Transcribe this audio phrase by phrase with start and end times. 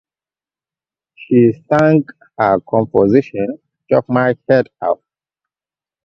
[1.13, 2.03] She sang
[2.35, 4.97] her composition, "Chop My Head Off".